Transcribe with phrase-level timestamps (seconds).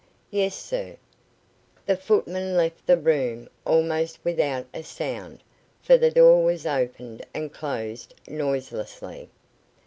[0.31, 0.97] "Yes sir."
[1.85, 5.43] The footman left the room almost without a sound,
[5.83, 9.29] for the door was opened and closed noiselessly.